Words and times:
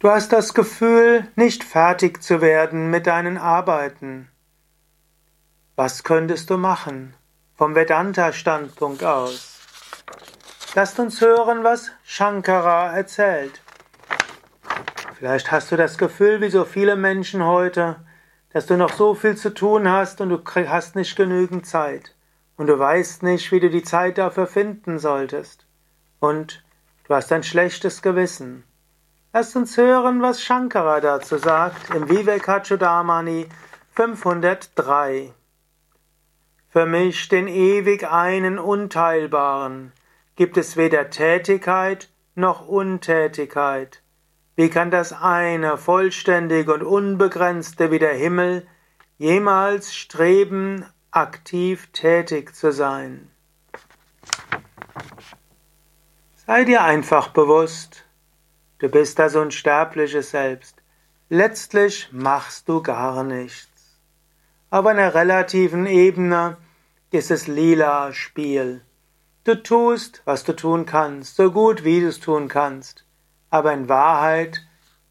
Du 0.00 0.08
hast 0.08 0.32
das 0.32 0.54
Gefühl, 0.54 1.28
nicht 1.36 1.62
fertig 1.62 2.22
zu 2.22 2.40
werden 2.40 2.88
mit 2.88 3.06
deinen 3.06 3.36
Arbeiten. 3.36 4.30
Was 5.76 6.04
könntest 6.04 6.48
du 6.48 6.56
machen 6.56 7.12
vom 7.54 7.74
Vedanta-Standpunkt 7.74 9.04
aus? 9.04 9.60
Lasst 10.74 10.98
uns 10.98 11.20
hören, 11.20 11.64
was 11.64 11.90
Shankara 12.02 12.96
erzählt. 12.96 13.60
Vielleicht 15.18 15.52
hast 15.52 15.70
du 15.70 15.76
das 15.76 15.98
Gefühl, 15.98 16.40
wie 16.40 16.48
so 16.48 16.64
viele 16.64 16.96
Menschen 16.96 17.44
heute, 17.44 17.96
dass 18.54 18.64
du 18.64 18.78
noch 18.78 18.94
so 18.94 19.14
viel 19.14 19.36
zu 19.36 19.52
tun 19.52 19.86
hast 19.86 20.22
und 20.22 20.30
du 20.30 20.42
hast 20.66 20.96
nicht 20.96 21.14
genügend 21.14 21.66
Zeit. 21.66 22.14
Und 22.56 22.68
du 22.68 22.78
weißt 22.78 23.22
nicht, 23.22 23.52
wie 23.52 23.60
du 23.60 23.68
die 23.68 23.82
Zeit 23.82 24.16
dafür 24.16 24.46
finden 24.46 24.98
solltest. 24.98 25.66
Und 26.20 26.64
du 27.04 27.14
hast 27.14 27.30
ein 27.32 27.42
schlechtes 27.42 28.00
Gewissen. 28.00 28.64
Lasst 29.32 29.54
uns 29.54 29.76
hören, 29.76 30.22
was 30.22 30.42
Shankara 30.42 31.00
dazu 31.00 31.38
sagt 31.38 31.94
im 31.94 32.08
Vivekachudamani 32.08 33.46
503. 33.94 35.32
Für 36.68 36.84
mich, 36.84 37.28
den 37.28 37.46
ewig 37.46 38.10
einen 38.10 38.58
Unteilbaren, 38.58 39.92
gibt 40.34 40.56
es 40.56 40.76
weder 40.76 41.10
Tätigkeit 41.10 42.08
noch 42.34 42.66
Untätigkeit. 42.66 44.02
Wie 44.56 44.68
kann 44.68 44.90
das 44.90 45.12
eine, 45.12 45.78
vollständige 45.78 46.74
und 46.74 46.82
unbegrenzte 46.82 47.92
wie 47.92 48.00
der 48.00 48.14
Himmel 48.14 48.66
jemals 49.16 49.94
streben, 49.94 50.84
aktiv 51.12 51.92
tätig 51.92 52.56
zu 52.56 52.72
sein? 52.72 53.30
Sei 56.34 56.64
dir 56.64 56.82
einfach 56.82 57.28
bewusst, 57.28 58.09
Du 58.80 58.88
bist 58.88 59.18
das 59.18 59.34
unsterbliche 59.34 60.22
Selbst. 60.22 60.74
Letztlich 61.28 62.08
machst 62.12 62.66
du 62.66 62.82
gar 62.82 63.22
nichts. 63.24 64.00
Auf 64.70 64.86
einer 64.86 65.14
relativen 65.14 65.84
Ebene 65.84 66.56
ist 67.10 67.30
es 67.30 67.46
lila 67.46 68.14
Spiel. 68.14 68.80
Du 69.44 69.62
tust, 69.62 70.22
was 70.24 70.44
du 70.44 70.56
tun 70.56 70.86
kannst, 70.86 71.36
so 71.36 71.50
gut 71.52 71.84
wie 71.84 72.00
du 72.00 72.08
es 72.08 72.20
tun 72.20 72.48
kannst. 72.48 73.04
Aber 73.50 73.74
in 73.74 73.90
Wahrheit 73.90 74.62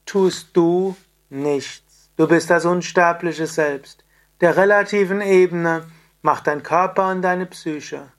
tust 0.08 0.58
du 0.58 0.96
nichts. 1.30 2.10
Du 2.18 2.28
bist 2.28 2.50
das 2.50 2.66
unsterbliche 2.66 3.46
Selbst. 3.46 4.04
Der 4.42 4.58
relativen 4.58 5.22
Ebene 5.22 5.86
macht 6.24 6.48
dein 6.48 6.64
Körper 6.64 7.12
und 7.12 7.22
deine 7.22 7.46
Psyche. 7.46 8.12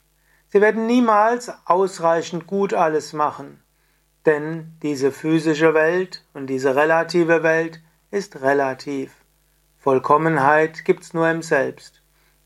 Sie 0.50 0.60
werden 0.60 0.86
niemals 0.86 1.52
ausreichend 1.64 2.46
gut 2.46 2.72
alles 2.72 3.12
machen. 3.12 3.60
Denn 4.26 4.76
diese 4.82 5.12
physische 5.12 5.74
Welt 5.74 6.24
und 6.34 6.46
diese 6.46 6.76
relative 6.76 7.42
Welt 7.42 7.80
ist 8.10 8.42
relativ. 8.42 9.12
Vollkommenheit 9.78 10.84
gibt's 10.84 11.14
nur 11.14 11.30
im 11.30 11.42
Selbst. 11.42 12.02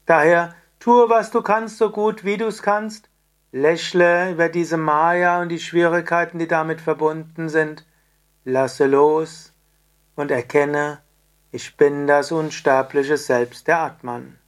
Daher 0.06 0.55
tue, 0.78 1.08
was 1.08 1.30
du 1.30 1.42
kannst, 1.42 1.78
so 1.78 1.91
gut 1.91 2.25
wie 2.25 2.36
du 2.36 2.47
es 2.47 2.62
kannst. 2.62 3.08
Lächle 3.50 4.33
über 4.33 4.48
diese 4.48 4.77
Maya 4.77 5.41
und 5.41 5.48
die 5.48 5.58
Schwierigkeiten, 5.58 6.39
die 6.39 6.48
damit 6.48 6.80
verbunden 6.80 7.48
sind. 7.48 7.86
Lasse 8.45 8.86
los 8.86 9.52
und 10.17 10.30
erkenne, 10.30 11.00
ich 11.50 11.77
bin 11.77 12.06
das 12.06 12.33
unsterbliche 12.33 13.17
Selbst 13.17 13.67
der 13.69 13.80
Atman. 13.80 14.39